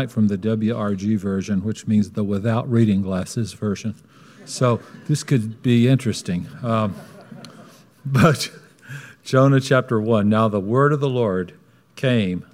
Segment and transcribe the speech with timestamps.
[0.00, 3.94] tonight from the WRG version, which means the without reading glasses version.
[4.46, 6.48] So this could be interesting.
[6.62, 6.94] Um,
[8.06, 8.50] but
[9.22, 11.52] Jonah chapter 1 Now the word of the Lord
[11.96, 12.46] came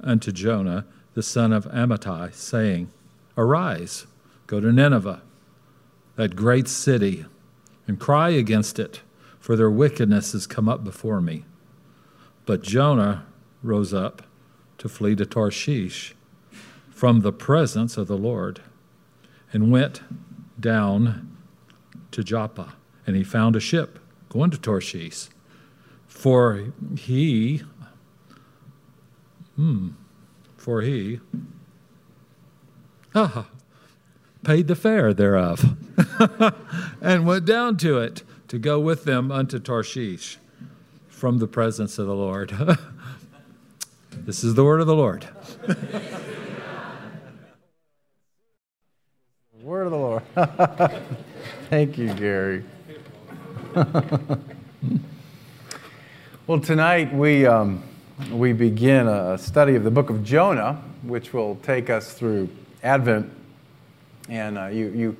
[0.00, 2.88] unto Jonah, the son of Amittai, saying,
[3.36, 4.06] Arise,
[4.46, 5.22] go to Nineveh,
[6.14, 7.26] that great city,
[7.88, 9.00] and cry against it,
[9.40, 11.44] for their wickedness has come up before me.
[12.44, 13.26] But Jonah
[13.60, 14.22] rose up
[14.78, 16.14] to flee to Tarshish
[16.96, 18.58] from the presence of the Lord
[19.52, 20.00] and went
[20.58, 21.36] down
[22.10, 22.72] to Joppa.
[23.06, 23.98] And he found a ship
[24.30, 25.28] going to Tarshish.
[26.08, 27.64] For he,
[29.56, 29.90] hmm,
[30.56, 31.20] for he,
[33.14, 33.46] ah,
[34.42, 35.76] paid the fare thereof
[37.02, 40.38] and went down to it to go with them unto Tarshish
[41.08, 42.56] from the presence of the Lord.
[44.12, 45.28] this is the word of the Lord.
[49.66, 50.22] Word of the Lord.
[51.70, 52.62] Thank you, Gary.
[56.46, 57.82] well, tonight we, um,
[58.30, 62.48] we begin a study of the book of Jonah, which will take us through
[62.84, 63.28] Advent.
[64.28, 65.16] And uh, you, you,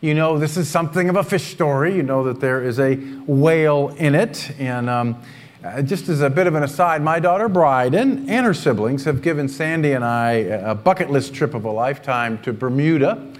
[0.00, 1.96] you know this is something of a fish story.
[1.96, 4.52] You know that there is a whale in it.
[4.60, 5.20] And um,
[5.64, 9.22] uh, just as a bit of an aside, my daughter Bryden and her siblings have
[9.22, 13.34] given Sandy and I a bucket list trip of a lifetime to Bermuda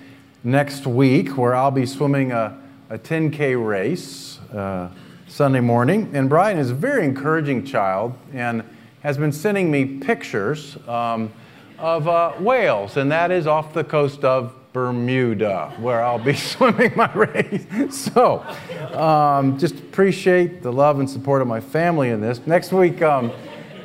[0.48, 4.88] next week, where I'll be swimming a, a 10K race uh,
[5.26, 6.10] Sunday morning.
[6.14, 8.64] And Brian is a very encouraging child and
[9.02, 11.30] has been sending me pictures um,
[11.78, 16.92] of uh, whales, and that is off the coast of Bermuda, where I'll be swimming
[16.96, 17.66] my race.
[17.94, 18.40] so,
[18.94, 22.46] um, just appreciate the love and support of my family in this.
[22.46, 23.32] Next week, um,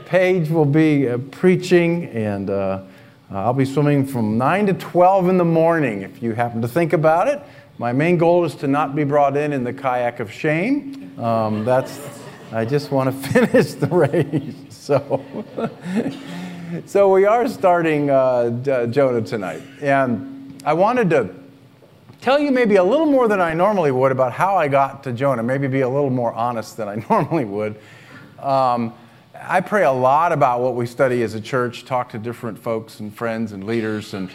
[0.06, 2.84] Paige will be uh, preaching, and uh,
[3.34, 6.94] I'll be swimming from 9 to 12 in the morning, if you happen to think
[6.94, 7.42] about it.
[7.80, 11.20] My main goal is to not be brought in in the kayak of shame.
[11.20, 12.00] Um, that's,
[12.52, 14.54] I just want to finish the race.
[14.70, 15.26] So,
[16.86, 19.64] so we are starting uh, Jonah tonight.
[19.82, 21.34] And I wanted to
[22.22, 25.12] tell you maybe a little more than I normally would about how I got to
[25.12, 27.80] Jonah, maybe be a little more honest than I normally would.
[28.38, 28.94] Um,
[29.46, 33.00] I pray a lot about what we study as a church, talk to different folks
[33.00, 34.30] and friends and leaders, and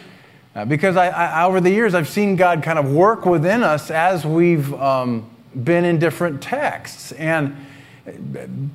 [0.55, 3.91] uh, because I, I, over the years I've seen God kind of work within us
[3.91, 5.29] as we've um,
[5.63, 7.11] been in different texts.
[7.13, 7.55] And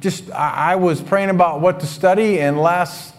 [0.00, 3.14] just I, I was praying about what to study, and last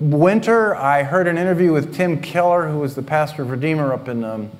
[0.00, 4.08] winter, I heard an interview with Tim Keller, who was the pastor of Redeemer up
[4.08, 4.50] in um,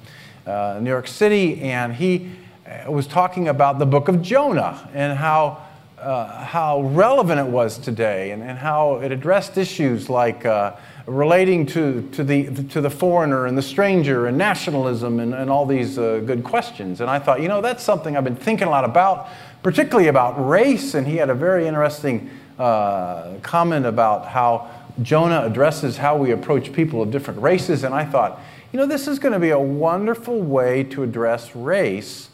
[0.46, 2.30] uh, New York City, and he
[2.66, 5.62] uh, was talking about the book of Jonah and how,
[6.02, 10.74] uh, how relevant it was today and, and how it addressed issues like uh,
[11.06, 15.66] relating to, to, the, to the foreigner and the stranger and nationalism and, and all
[15.66, 17.00] these uh, good questions.
[17.00, 19.28] And I thought, you know, that's something I've been thinking a lot about,
[19.62, 20.94] particularly about race.
[20.94, 24.70] And he had a very interesting uh, comment about how
[25.00, 28.40] Jonah addresses how we approach people of different races, and I thought,
[28.72, 32.28] you know, this is going to be a wonderful way to address race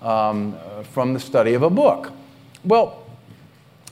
[0.00, 0.56] um,
[0.92, 2.12] from the study of a book.
[2.64, 3.04] Well,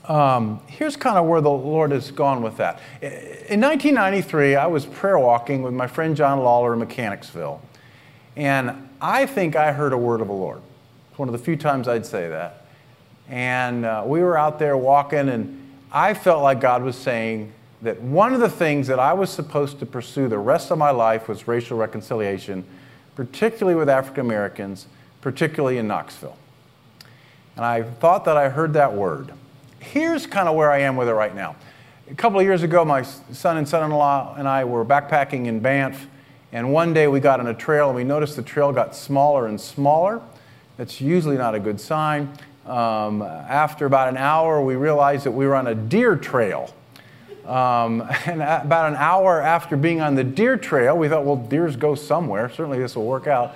[0.07, 2.79] um, here's kind of where the Lord has gone with that.
[3.01, 7.61] In 1993, I was prayer walking with my friend John Lawler in Mechanicsville,
[8.35, 10.61] and I think I heard a word of the Lord.
[11.09, 12.65] It's one of the few times I'd say that.
[13.29, 17.51] And uh, we were out there walking, and I felt like God was saying,
[17.81, 20.89] that one of the things that I was supposed to pursue the rest of my
[20.89, 22.65] life was racial reconciliation,
[23.15, 24.87] particularly with African Americans,
[25.21, 26.37] particularly in Knoxville.
[27.55, 29.31] And I thought that I heard that word.
[29.93, 31.55] Here's kind of where I am with it right now.
[32.11, 35.45] A couple of years ago, my son and son in law and I were backpacking
[35.45, 36.07] in Banff,
[36.51, 39.47] and one day we got on a trail and we noticed the trail got smaller
[39.47, 40.21] and smaller.
[40.75, 42.37] That's usually not a good sign.
[42.65, 46.73] Um, after about an hour, we realized that we were on a deer trail.
[47.45, 51.77] Um, and about an hour after being on the deer trail, we thought, well, deers
[51.77, 52.49] go somewhere.
[52.49, 53.55] Certainly this will work out.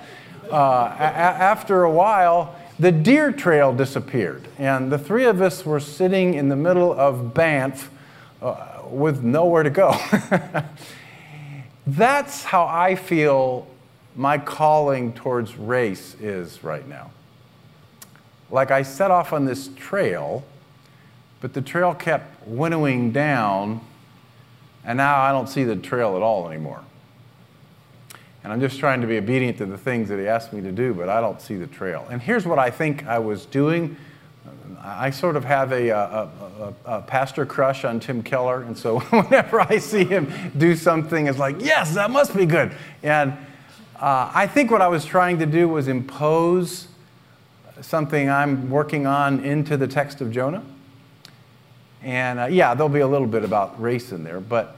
[0.50, 0.56] Uh,
[0.98, 4.46] a- after a while, the deer trail disappeared.
[4.58, 7.90] And the three of us were sitting in the middle of Banff
[8.40, 9.94] uh, with nowhere to go.
[11.86, 13.66] That's how I feel
[14.14, 17.10] my calling towards race is right now.
[18.50, 20.44] Like I set off on this trail
[21.42, 23.80] but the trail kept winnowing down,
[24.84, 26.84] and now I don't see the trail at all anymore.
[28.44, 30.72] And I'm just trying to be obedient to the things that he asked me to
[30.72, 32.06] do, but I don't see the trail.
[32.10, 33.96] And here's what I think I was doing
[34.84, 38.98] I sort of have a, a, a, a, pastor crush on Tim Keller, and so
[39.10, 42.72] whenever I see him do something, it's like, yes, that must be good.
[43.02, 43.32] And
[44.00, 46.88] uh, I think what I was trying to do was impose
[47.80, 50.64] something I'm working on into the text of Jonah.
[52.02, 54.76] And uh, yeah, there'll be a little bit about race in there, but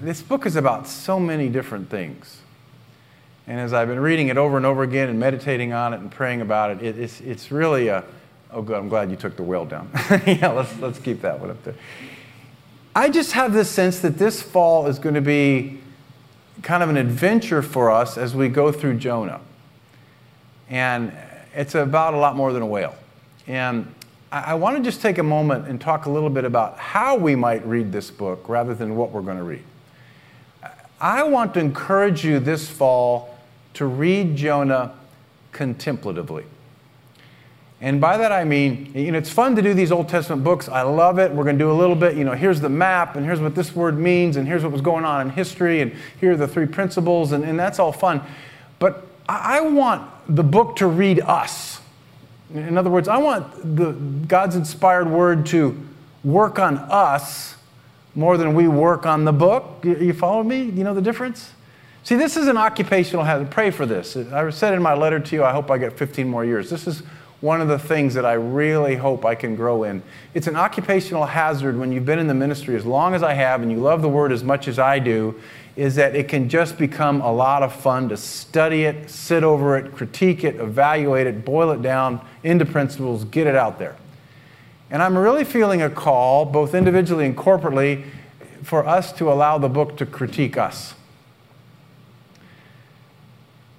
[0.00, 2.38] this book is about so many different things.
[3.46, 6.10] And as I've been reading it over and over again and meditating on it and
[6.10, 8.02] praying about it, it it's, it's really a,
[8.50, 9.88] oh, good, I'm glad you took the whale down.
[10.26, 11.74] yeah, let's, let's keep that one up there.
[12.94, 15.78] I just have this sense that this fall is going to be
[16.62, 19.40] kind of an adventure for us as we go through Jonah.
[20.68, 21.12] And
[21.54, 22.96] it's about a lot more than a whale.
[23.46, 23.94] And
[24.32, 27.16] I, I want to just take a moment and talk a little bit about how
[27.16, 29.62] we might read this book rather than what we're going to read.
[31.00, 33.35] I want to encourage you this fall
[33.76, 34.94] to read Jonah
[35.52, 36.44] contemplatively.
[37.80, 40.66] And by that I mean, you know, it's fun to do these Old Testament books.
[40.66, 41.30] I love it.
[41.30, 43.54] We're going to do a little bit, you know, here's the map, and here's what
[43.54, 46.48] this word means, and here's what was going on in history, and here are the
[46.48, 48.22] three principles, and, and that's all fun.
[48.78, 51.80] But I want the book to read us.
[52.54, 53.92] In other words, I want the,
[54.26, 55.78] God's inspired word to
[56.24, 57.56] work on us
[58.14, 59.84] more than we work on the book.
[59.84, 60.62] You follow me?
[60.62, 61.50] You know the difference?
[62.06, 63.50] See, this is an occupational hazard.
[63.50, 64.16] Pray for this.
[64.16, 66.70] I said in my letter to you, I hope I get 15 more years.
[66.70, 67.00] This is
[67.40, 70.04] one of the things that I really hope I can grow in.
[70.32, 73.60] It's an occupational hazard when you've been in the ministry as long as I have
[73.60, 75.34] and you love the word as much as I do,
[75.74, 79.76] is that it can just become a lot of fun to study it, sit over
[79.76, 83.96] it, critique it, evaluate it, boil it down into principles, get it out there.
[84.92, 88.04] And I'm really feeling a call, both individually and corporately,
[88.62, 90.94] for us to allow the book to critique us.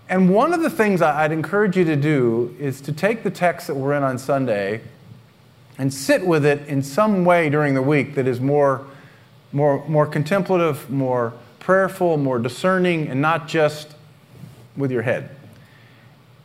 [0.10, 3.68] And one of the things I'd encourage you to do is to take the text
[3.68, 4.82] that we're in on Sunday
[5.78, 8.88] and sit with it in some way during the week that is more,
[9.52, 13.94] more, more contemplative, more prayerful, more discerning, and not just
[14.78, 15.30] with your head.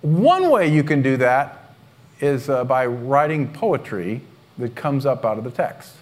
[0.00, 1.74] One way you can do that
[2.20, 4.22] is uh, by writing poetry
[4.58, 5.94] that comes up out of the text.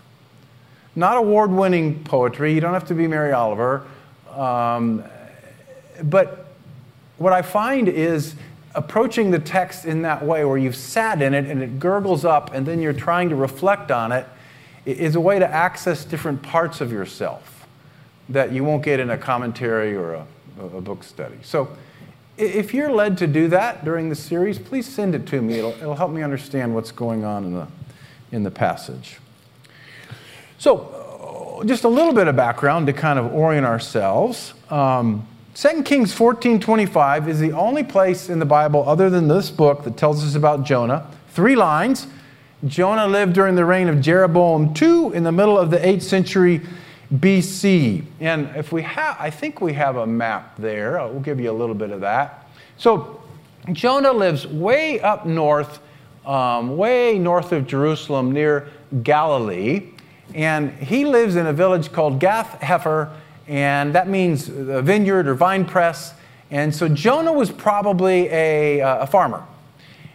[0.97, 3.87] Not award winning poetry, you don't have to be Mary Oliver,
[4.31, 5.05] um,
[6.03, 6.50] but
[7.21, 8.35] what I find is
[8.75, 12.55] approaching the text in that way, where you've sat in it and it gurgles up,
[12.55, 14.27] and then you're trying to reflect on it,
[14.87, 17.67] is a way to access different parts of yourself
[18.31, 20.27] that you won't get in a commentary or a,
[20.63, 21.37] a book study.
[21.43, 21.69] So,
[22.39, 25.59] if you're led to do that during the series, please send it to me.
[25.59, 27.67] It'll, it'll help me understand what's going on in the,
[28.33, 29.19] in the passage.
[30.57, 34.55] So, uh, just a little bit of background to kind of orient ourselves.
[34.71, 39.83] Um, 2 Kings 14:25 is the only place in the Bible other than this book
[39.83, 41.07] that tells us about Jonah.
[41.31, 42.07] Three lines.
[42.67, 46.61] Jonah lived during the reign of Jeroboam II in the middle of the 8th century
[47.13, 48.05] BC.
[48.21, 50.93] And if we have I think we have a map there.
[51.09, 52.47] We'll give you a little bit of that.
[52.77, 53.21] So
[53.73, 55.81] Jonah lives way up north,
[56.27, 58.69] um, way north of Jerusalem near
[59.03, 59.89] Galilee.
[60.33, 63.11] And he lives in a village called Gath Hepher
[63.51, 66.15] and that means a vineyard or vine press.
[66.53, 69.45] And so Jonah was probably a, uh, a farmer.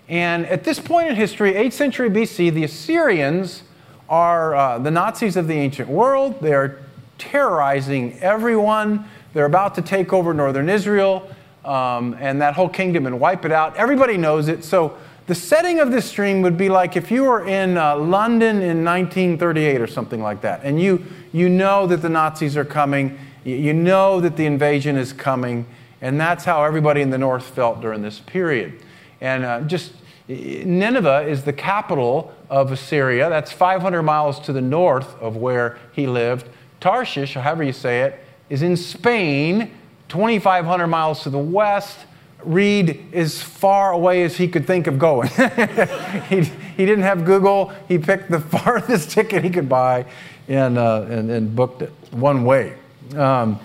[0.07, 3.63] And at this point in history, 8th century BC, the Assyrians
[4.07, 6.39] are uh, the Nazis of the ancient world.
[6.41, 6.79] They are
[7.17, 9.03] terrorizing everyone.
[9.33, 11.29] They're about to take over northern Israel
[11.65, 13.75] um, and that whole kingdom and wipe it out.
[13.75, 14.63] Everybody knows it.
[14.63, 14.95] So
[15.27, 18.83] the setting of this stream would be like if you were in uh, London in
[18.83, 21.03] 1938 or something like that, and you,
[21.33, 25.67] you know that the Nazis are coming you know that the invasion is coming,
[26.01, 28.81] and that's how everybody in the north felt during this period.
[29.21, 29.93] And uh, just
[30.27, 33.29] Nineveh is the capital of Assyria.
[33.29, 36.49] That's 500 miles to the north of where he lived.
[36.79, 39.71] Tarshish, however you say it, is in Spain,
[40.09, 41.99] 2,500 miles to the west.
[42.45, 45.29] Read as far away as he could think of going.
[46.29, 47.73] he, he didn't have Google.
[47.87, 50.05] He picked the farthest ticket he could buy
[50.47, 52.77] and, uh, and, and booked it one way.
[53.15, 53.59] Um,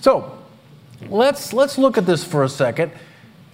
[0.00, 0.38] so
[1.08, 2.92] let's, let's look at this for a second.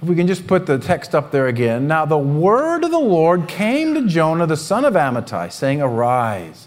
[0.02, 1.86] If we can just put the text up there again.
[1.86, 6.66] Now, the word of the Lord came to Jonah, the son of Amittai, saying, Arise,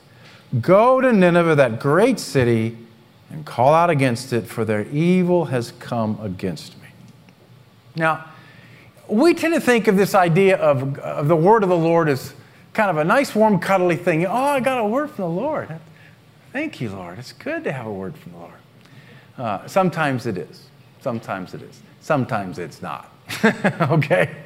[0.61, 2.77] go to Nineveh, that great city,
[3.29, 6.84] and call out against it, for their evil has come against me.
[7.95, 8.25] Now,
[9.07, 12.33] we tend to think of this idea of, of the word of the Lord as
[12.73, 14.25] kind of a nice, warm, cuddly thing.
[14.25, 15.79] Oh, I got a word from the Lord.
[16.51, 17.19] Thank you, Lord.
[17.19, 18.53] It's good to have a word from the Lord.
[19.37, 20.67] Uh, sometimes it is.
[21.01, 21.81] Sometimes it is.
[22.01, 23.11] Sometimes it's not.
[23.81, 24.43] okay?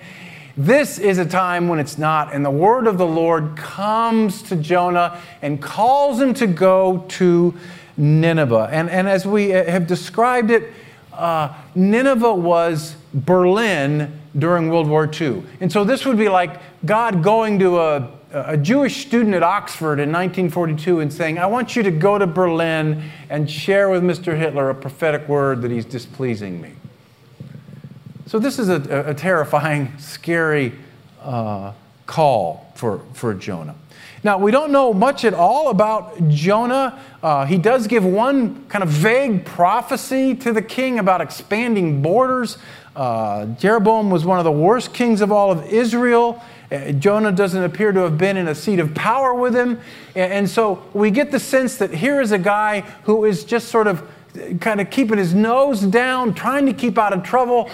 [0.57, 2.33] This is a time when it's not.
[2.33, 7.53] And the word of the Lord comes to Jonah and calls him to go to
[7.95, 8.69] Nineveh.
[8.71, 10.73] And, and as we have described it,
[11.19, 15.43] uh, Nineveh was Berlin during World War II.
[15.59, 19.99] And so this would be like God going to a, a Jewish student at Oxford
[19.99, 24.37] in 1942 and saying, I want you to go to Berlin and share with Mr.
[24.37, 26.71] Hitler a prophetic word that he's displeasing me.
[28.27, 30.73] So this is a, a terrifying, scary
[31.21, 31.73] uh,
[32.09, 33.75] call for, for Jonah.
[34.23, 36.99] Now, we don't know much at all about Jonah.
[37.21, 42.57] Uh, he does give one kind of vague prophecy to the king about expanding borders.
[42.95, 46.43] Uh, Jeroboam was one of the worst kings of all of Israel.
[46.71, 49.79] Uh, Jonah doesn't appear to have been in a seat of power with him.
[50.15, 53.69] And, and so we get the sense that here is a guy who is just
[53.69, 54.03] sort of
[54.59, 57.69] kind of keeping his nose down, trying to keep out of trouble,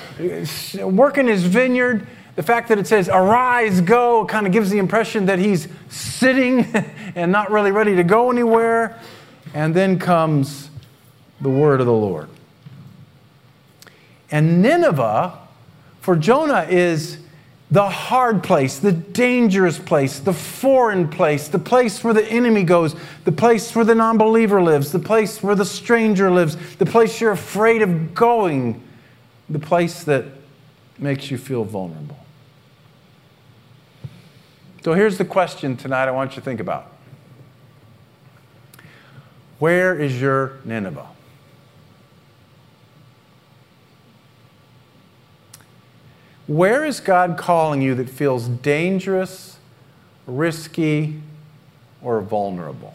[0.75, 2.05] working his vineyard.
[2.35, 6.65] The fact that it says, arise, go, kind of gives the impression that he's sitting
[7.15, 8.99] and not really ready to go anywhere.
[9.53, 10.69] And then comes
[11.39, 12.27] the word of the Lord.
[14.31, 15.39] And Nineveh,
[16.01, 17.19] for Jonah, is
[17.71, 22.95] the hard place, the dangerous place, the foreign place, the place where the enemy goes,
[23.23, 27.19] the place where the non believer lives, the place where the stranger lives, the place
[27.21, 28.81] you're afraid of going,
[29.49, 30.25] the place that
[30.99, 32.24] makes you feel vulnerable.
[34.85, 36.93] So here's the question tonight I want you to think about
[39.57, 41.07] Where is your Nineveh?
[46.45, 49.57] Where is God calling you that feels dangerous,
[50.27, 51.19] risky,
[52.03, 52.93] or vulnerable?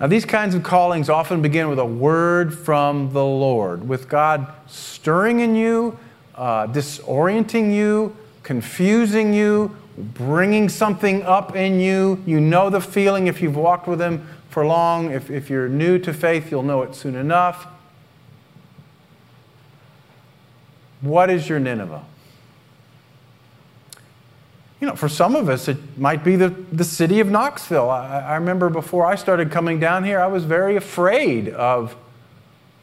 [0.00, 4.50] Now, these kinds of callings often begin with a word from the Lord, with God
[4.68, 5.98] stirring in you,
[6.34, 12.22] uh, disorienting you, confusing you, bringing something up in you.
[12.26, 15.10] You know the feeling if you've walked with Him for long.
[15.10, 17.66] If, if you're new to faith, you'll know it soon enough.
[21.00, 22.04] What is your Nineveh?
[24.80, 27.88] You know, for some of us, it might be the, the city of Knoxville.
[27.88, 31.94] I, I remember before I started coming down here, I was very afraid of,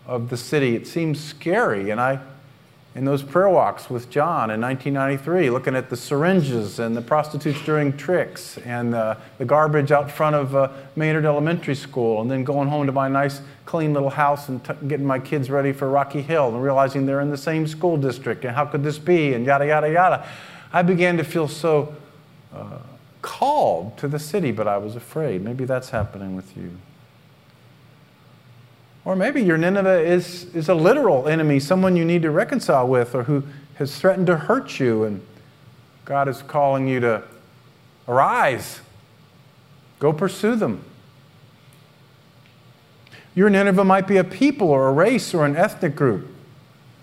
[0.07, 0.75] of the city.
[0.75, 1.89] It seemed scary.
[1.89, 2.19] And I,
[2.95, 7.63] in those prayer walks with John in 1993, looking at the syringes and the prostitutes
[7.63, 12.43] doing tricks and uh, the garbage out front of uh, Maynard Elementary School, and then
[12.43, 15.87] going home to my nice, clean little house and t- getting my kids ready for
[15.87, 19.33] Rocky Hill and realizing they're in the same school district and how could this be
[19.33, 20.27] and yada, yada, yada.
[20.73, 21.95] I began to feel so
[22.55, 22.79] uh,
[23.21, 25.43] called to the city, but I was afraid.
[25.43, 26.71] Maybe that's happening with you.
[29.05, 33.15] Or maybe your Nineveh is, is a literal enemy, someone you need to reconcile with,
[33.15, 33.43] or who
[33.75, 35.25] has threatened to hurt you, and
[36.05, 37.23] God is calling you to
[38.07, 38.81] arise,
[39.99, 40.83] go pursue them.
[43.35, 46.27] Your Nineveh might be a people or a race or an ethnic group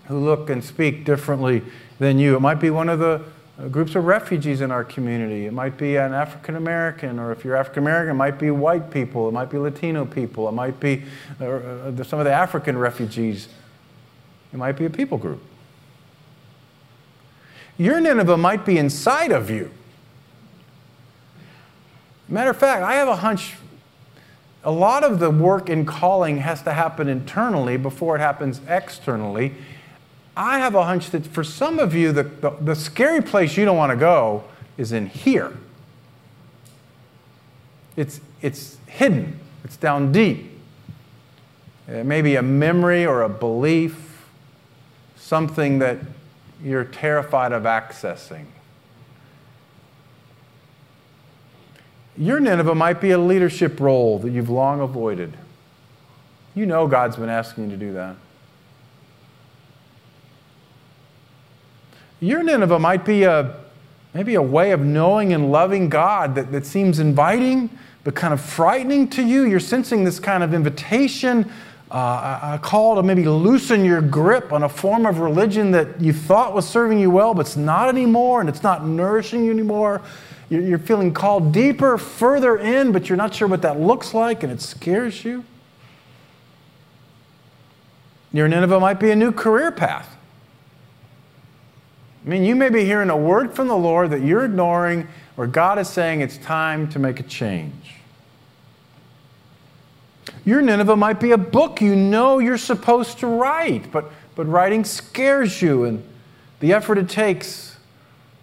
[0.07, 1.63] who look and speak differently
[1.99, 2.35] than you.
[2.35, 3.23] It might be one of the
[3.71, 5.45] groups of refugees in our community.
[5.47, 8.91] It might be an African American, or if you're African American, it might be white
[8.91, 11.03] people, it might be Latino people, it might be
[11.41, 13.47] uh, uh, some of the African refugees.
[14.53, 15.41] It might be a people group.
[17.77, 19.71] Your Nineveh might be inside of you.
[22.27, 23.55] Matter of fact, I have a hunch
[24.63, 29.53] a lot of the work in calling has to happen internally before it happens externally.
[30.37, 33.65] I have a hunch that for some of you, the, the, the scary place you
[33.65, 34.43] don't want to go
[34.77, 35.57] is in here.
[37.95, 40.51] It's, it's hidden, it's down deep.
[41.89, 44.27] Uh, it may be a memory or a belief,
[45.15, 45.97] something that
[46.63, 48.45] you're terrified of accessing.
[52.15, 55.33] Your Nineveh might be a leadership role that you've long avoided.
[56.53, 58.17] You know God's been asking you to do that.
[62.19, 63.55] Your Nineveh might be a
[64.13, 67.69] maybe a way of knowing and loving God that, that seems inviting
[68.03, 69.43] but kind of frightening to you.
[69.43, 71.51] You're sensing this kind of invitation,
[71.91, 76.13] uh, a call to maybe loosen your grip on a form of religion that you
[76.13, 80.01] thought was serving you well, but it's not anymore, and it's not nourishing you anymore.
[80.49, 84.41] You're, you're feeling called deeper, further in, but you're not sure what that looks like,
[84.41, 85.43] and it scares you.
[88.31, 90.16] Your Nineveh might be a new career path.
[92.27, 95.47] I mean, you may be hearing a word from the Lord that you're ignoring, where
[95.47, 97.93] God is saying it's time to make a change.
[100.43, 104.83] Your Nineveh might be a book you know you're supposed to write, but, but writing
[104.83, 105.85] scares you.
[105.85, 106.05] And
[106.59, 107.77] the effort it takes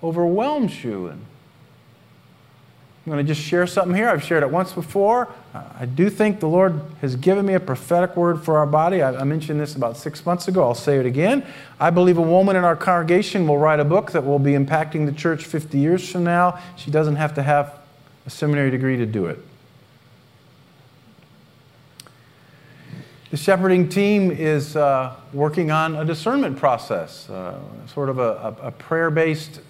[0.03, 1.09] overwhelms you.
[1.09, 1.27] And
[3.07, 4.09] I'm going to just share something here.
[4.09, 5.29] I've shared it once before.
[5.53, 9.03] I do think the Lord has given me a prophetic word for our body.
[9.03, 10.63] I, mentioned this about six months ago.
[10.63, 11.45] I'll say it again.
[11.79, 15.05] I believe a woman in our congregation will write a book that will be impacting
[15.05, 16.59] the church 50 years from now.
[16.77, 17.79] She doesn't have to have
[18.25, 19.39] a seminary degree to do it.
[23.31, 28.69] The shepherding team is uh, working on a discernment process, uh, sort of a, a,
[28.69, 29.61] a prayer based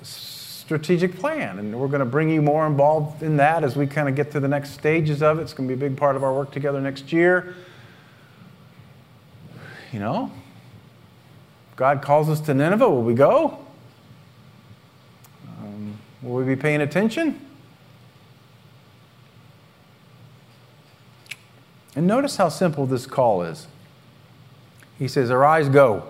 [0.64, 1.58] strategic plan.
[1.58, 4.30] And we're going to bring you more involved in that as we kind of get
[4.32, 5.42] to the next stages of it.
[5.42, 7.54] It's going to be a big part of our work together next year.
[9.92, 10.32] You know,
[11.76, 12.88] God calls us to Nineveh.
[12.88, 13.58] Will we go?
[15.60, 17.40] Um, will we be paying attention?
[21.94, 23.68] And notice how simple this call is.
[24.98, 26.08] He says, Arise, go.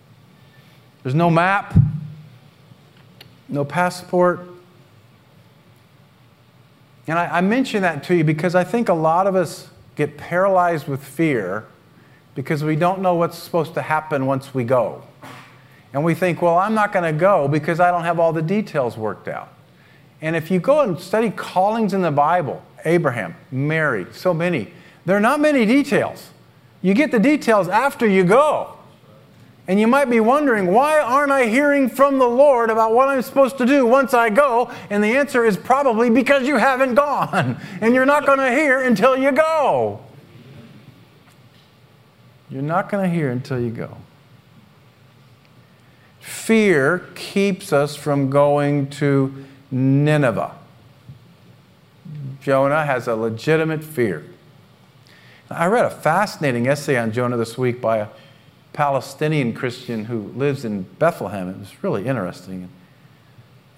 [1.02, 1.76] There's no map,
[3.48, 4.40] no passport.
[7.06, 10.16] And I, I mention that to you because I think a lot of us get
[10.16, 11.64] paralyzed with fear
[12.34, 15.02] because we don't know what's supposed to happen once we go.
[15.92, 18.42] And we think, well, I'm not going to go because I don't have all the
[18.42, 19.52] details worked out.
[20.20, 24.72] And if you go and study callings in the Bible, Abraham, Mary, so many,
[25.06, 26.30] there are not many details.
[26.82, 28.77] You get the details after you go.
[29.68, 33.20] And you might be wondering, why aren't I hearing from the Lord about what I'm
[33.20, 34.72] supposed to do once I go?
[34.88, 37.60] And the answer is probably because you haven't gone.
[37.82, 40.00] And you're not going to hear until you go.
[42.48, 43.98] You're not going to hear until you go.
[46.18, 50.52] Fear keeps us from going to Nineveh.
[52.40, 54.24] Jonah has a legitimate fear.
[55.50, 58.08] I read a fascinating essay on Jonah this week by a
[58.72, 61.48] Palestinian Christian who lives in Bethlehem.
[61.48, 62.68] It was really interesting.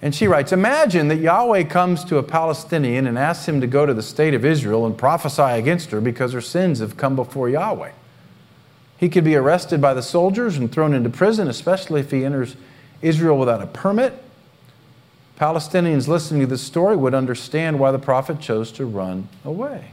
[0.01, 3.85] And she writes Imagine that Yahweh comes to a Palestinian and asks him to go
[3.85, 7.49] to the state of Israel and prophesy against her because her sins have come before
[7.49, 7.91] Yahweh.
[8.97, 12.55] He could be arrested by the soldiers and thrown into prison, especially if he enters
[13.01, 14.13] Israel without a permit.
[15.39, 19.89] Palestinians listening to this story would understand why the prophet chose to run away.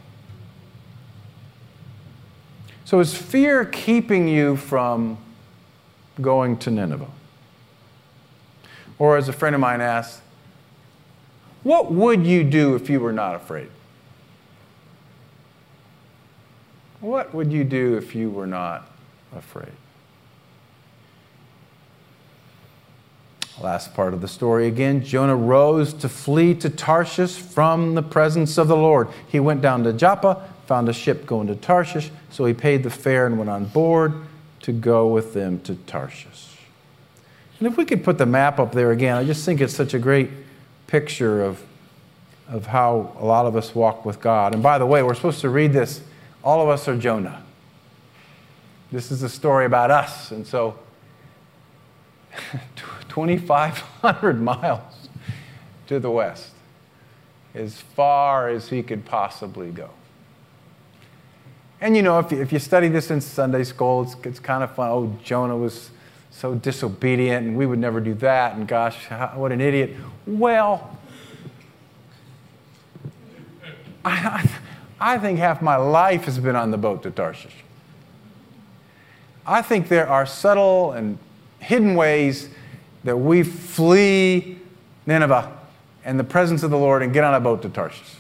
[2.89, 5.19] So, is fear keeping you from
[6.23, 7.11] going to Nineveh?
[8.99, 10.23] Or, as a friend of mine asked,
[11.65, 13.69] what would you do if you were not afraid?
[17.03, 18.91] What would you do if you were not
[19.37, 19.73] afraid?
[23.61, 28.57] Last part of the story again Jonah rose to flee to Tarshish from the presence
[28.57, 29.09] of the Lord.
[29.29, 32.91] He went down to Joppa, found a ship going to Tarshish, so he paid the
[32.91, 34.13] fare and went on board
[34.61, 36.59] to go with them to Tarshish.
[37.59, 39.95] And if we could put the map up there again, I just think it's such
[39.95, 40.29] a great
[40.87, 41.65] picture of,
[42.49, 44.53] of how a lot of us walk with God.
[44.53, 46.03] And by the way, we're supposed to read this.
[46.45, 47.43] All of us are Jonah.
[48.93, 50.33] This is a story about us.
[50.33, 50.79] And so,
[53.09, 55.09] 2,500 miles
[55.87, 56.51] to the west,
[57.55, 59.89] as far as he could possibly go.
[61.81, 64.65] And you know, if you, if you study this in Sunday school, it's, it's kind
[64.65, 64.91] of fun.
[64.91, 65.91] Oh, Jonah was
[66.31, 69.97] so disobedient, and we would never do that, and gosh, how, what an idiot.
[70.27, 70.97] Well,
[74.05, 74.49] I,
[75.01, 77.55] I think half my life has been on the boat to Tarshish.
[79.47, 81.19] I think there are subtle and
[81.59, 82.49] hidden ways
[83.05, 84.59] that we flee
[85.07, 85.57] Nineveh
[86.05, 88.17] and the presence of the Lord and get on a boat to Tarshish.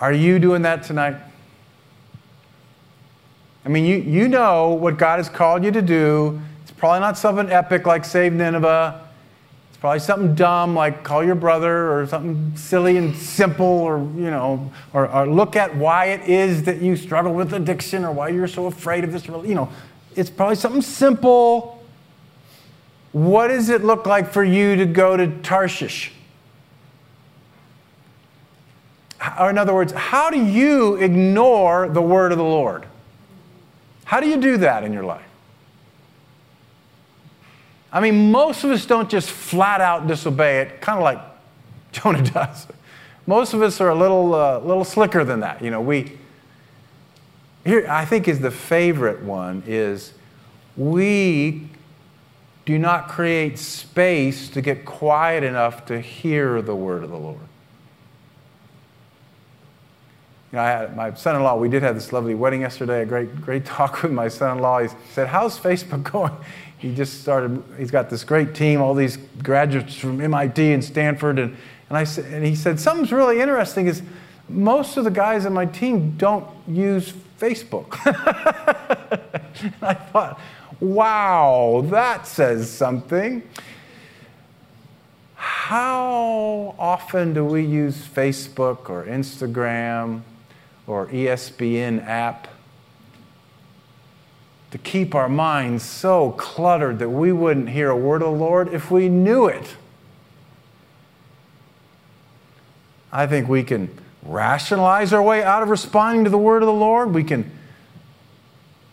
[0.00, 1.16] Are you doing that tonight?
[3.64, 6.40] I mean, you, you know what God has called you to do.
[6.62, 9.08] It's probably not something epic like save Nineveh.
[9.68, 14.30] It's probably something dumb like call your brother or something silly and simple or, you
[14.30, 18.28] know, or, or look at why it is that you struggle with addiction or why
[18.28, 19.26] you're so afraid of this.
[19.26, 19.68] You know,
[20.16, 21.84] it's probably something simple.
[23.12, 26.12] What does it look like for you to go to Tarshish?
[29.38, 32.86] Or, in other words, how do you ignore the word of the Lord?
[34.12, 35.24] How do you do that in your life?
[37.90, 41.18] I mean, most of us don't just flat out disobey it, kind of like
[41.92, 42.66] Jonah does.
[43.26, 45.62] Most of us are a little, uh, little slicker than that.
[45.62, 46.18] You know, we,
[47.64, 50.12] here, I think is the favorite one is
[50.76, 51.68] we
[52.66, 57.40] do not create space to get quiet enough to hear the word of the Lord.
[60.52, 61.56] You know, I had my son-in-law.
[61.56, 63.02] We did have this lovely wedding yesterday.
[63.02, 64.82] A great, great talk with my son-in-law.
[64.82, 66.32] He said, "How's Facebook going?"
[66.78, 67.62] He just started.
[67.78, 71.56] He's got this great team, all these graduates from MIT and Stanford, and
[71.92, 74.00] and I said, and he said, something's really interesting is
[74.48, 77.98] most of the guys on my team don't use Facebook.
[79.62, 80.40] and I thought,
[80.80, 83.42] wow, that says something.
[85.34, 90.22] How often do we use Facebook or Instagram
[90.92, 92.48] or ESPN app
[94.70, 98.72] to keep our minds so cluttered that we wouldn't hear a word of the Lord
[98.72, 99.76] if we knew it?
[103.10, 103.90] I think we can
[104.22, 107.12] rationalize our way out of responding to the word of the Lord.
[107.12, 107.50] We can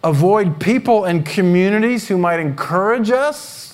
[0.03, 3.68] avoid people and communities who might encourage us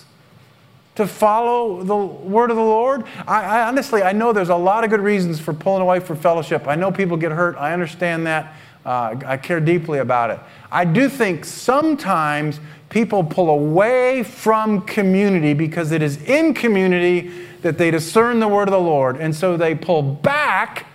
[0.96, 3.04] to follow the word of the Lord.
[3.28, 6.18] I, I, honestly, I know there's a lot of good reasons for pulling away from
[6.18, 6.68] fellowship.
[6.68, 7.58] I know people get hurt.
[7.58, 8.56] I understand that.
[8.86, 10.40] Uh, I care deeply about it.
[10.72, 17.80] I do think sometimes people pull away from community because it is in community that
[17.80, 19.18] they discern the word of the Lord.
[19.18, 20.86] And so they pull back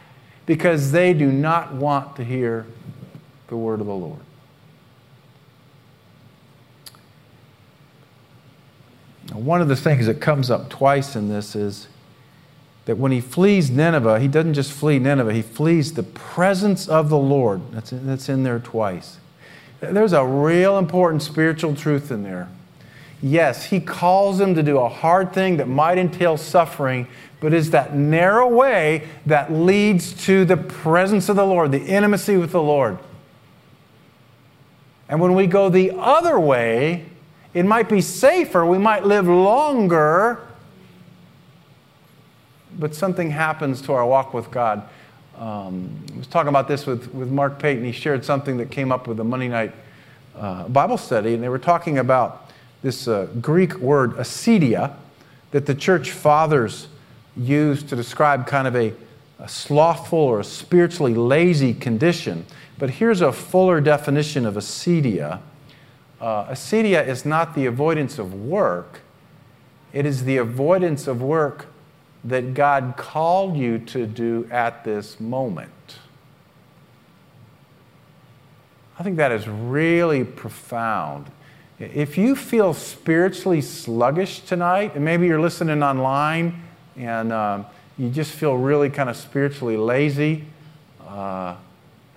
[0.47, 2.65] because they do not want to hear
[3.49, 4.21] the word of the Lord.
[9.45, 11.89] One of the things that comes up twice in this is
[12.85, 17.09] that when he flees Nineveh, he doesn't just flee Nineveh, he flees the presence of
[17.09, 17.61] the Lord.
[17.73, 19.19] That's in, that's in there twice.
[19.81, 22.49] There's a real important spiritual truth in there.
[23.23, 27.07] Yes, he calls him to do a hard thing that might entail suffering,
[27.39, 32.37] but is that narrow way that leads to the presence of the Lord, the intimacy
[32.37, 32.99] with the Lord.
[35.09, 37.07] And when we go the other way,
[37.53, 40.41] it might be safer, we might live longer,
[42.79, 44.83] but something happens to our walk with God.
[45.37, 47.85] Um, I was talking about this with, with Mark Payton.
[47.85, 49.73] He shared something that came up with the Monday night
[50.37, 52.51] uh, Bible study, and they were talking about
[52.83, 54.95] this uh, Greek word, acedia,
[55.51, 56.89] that the church fathers
[57.37, 58.93] used to describe kind of a,
[59.39, 62.47] a slothful or a spiritually lazy condition.
[62.79, 65.41] But here's a fuller definition of acedia.
[66.21, 69.01] Uh, acedia is not the avoidance of work,
[69.93, 71.67] it is the avoidance of work
[72.23, 75.99] that God called you to do at this moment.
[78.99, 81.31] I think that is really profound.
[81.79, 86.63] If you feel spiritually sluggish tonight, and maybe you're listening online
[86.99, 90.45] and um, you just feel really kind of spiritually lazy,
[91.09, 91.57] uh,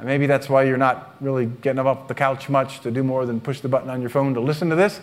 [0.03, 3.05] and maybe that's why you're not really getting up off the couch much to do
[3.05, 4.99] more than push the button on your phone to listen to this.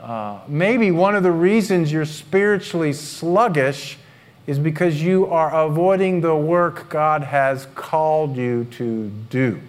[0.00, 3.98] Uh, maybe one of the reasons you're spiritually sluggish
[4.46, 9.60] is because you are avoiding the work God has called you to do.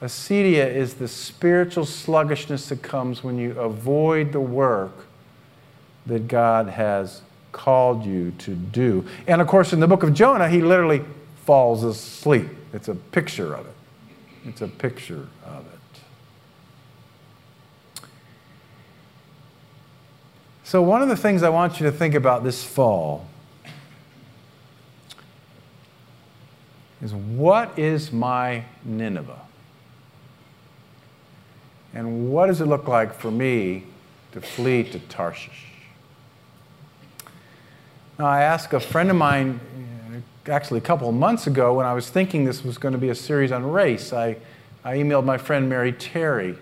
[0.00, 5.06] Acedia is the spiritual sluggishness that comes when you avoid the work
[6.06, 7.20] that God has
[7.52, 9.04] called you to do.
[9.26, 11.02] And of course, in the book of Jonah, he literally
[11.48, 12.46] falls asleep.
[12.74, 13.72] It's a picture of it.
[14.44, 16.00] It's a picture of it.
[20.62, 23.26] So, one of the things I want you to think about this fall
[27.00, 29.40] is what is my Nineveh?
[31.94, 33.84] And what does it look like for me
[34.32, 35.64] to flee to Tarshish?
[38.18, 39.60] Now, I asked a friend of mine,
[40.46, 43.10] actually a couple of months ago, when I was thinking this was going to be
[43.10, 44.36] a series on race, I,
[44.84, 46.56] I emailed my friend Mary Terry.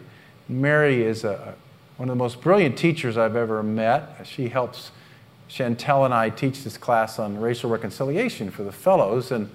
[0.48, 1.54] Mary is a,
[1.96, 4.24] one of the most brilliant teachers I've ever met.
[4.24, 4.90] She helps
[5.48, 9.50] Chantel and I teach this class on racial reconciliation for the fellows, and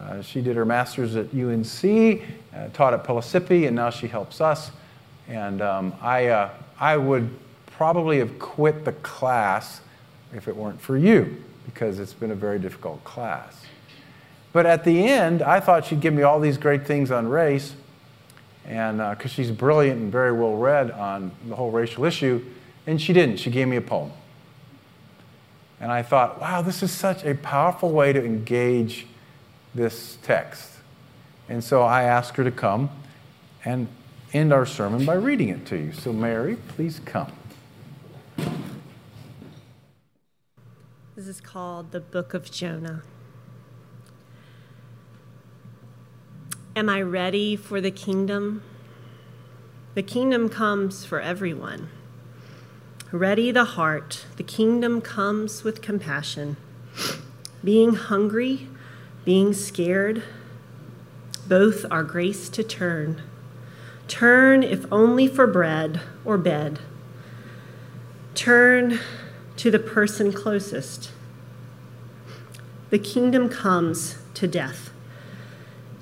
[0.00, 2.22] uh, she did her master's at UNC,
[2.54, 4.70] uh, taught at Pellissippi, and now she helps us.
[5.28, 7.30] And um, I, uh, I would
[7.66, 9.80] probably have quit the class
[10.34, 13.62] if it weren't for you, because it's been a very difficult class.
[14.52, 17.74] But at the end, I thought she'd give me all these great things on race,
[18.66, 22.44] and because uh, she's brilliant and very well read on the whole racial issue,
[22.86, 23.38] and she didn't.
[23.38, 24.12] She gave me a poem.
[25.80, 29.06] And I thought, wow, this is such a powerful way to engage
[29.74, 30.70] this text.
[31.48, 32.90] And so I asked her to come,
[33.64, 33.88] and
[34.32, 35.92] end our sermon by reading it to you.
[35.92, 37.32] So, Mary, please come.
[41.22, 43.04] This is called the Book of Jonah.
[46.74, 48.64] Am I ready for the kingdom?
[49.94, 51.90] The kingdom comes for everyone.
[53.12, 56.56] Ready the heart, the kingdom comes with compassion.
[57.62, 58.66] Being hungry,
[59.24, 60.24] being scared,
[61.46, 63.22] both are grace to turn.
[64.08, 66.80] Turn, if only for bread or bed.
[68.34, 68.98] Turn
[69.56, 71.10] to the person closest.
[72.90, 74.90] The kingdom comes to death.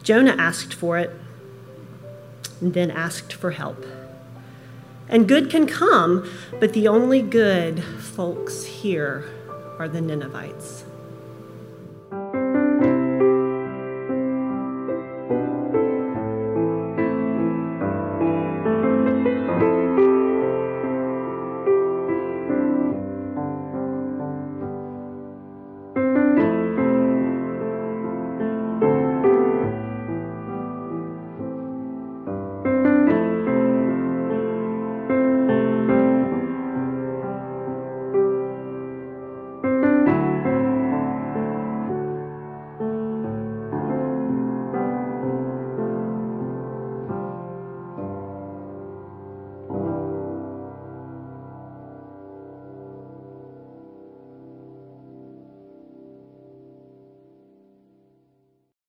[0.02, 1.10] Jonah asked for it
[2.60, 3.84] and then asked for help.
[5.08, 9.28] And good can come, but the only good folks here
[9.78, 10.84] are the Ninevites.